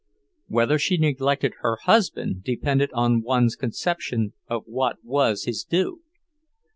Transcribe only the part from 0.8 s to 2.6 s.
neglected her husband